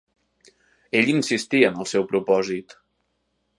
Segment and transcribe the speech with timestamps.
[1.01, 2.77] Ell insistia en el seu propòsit.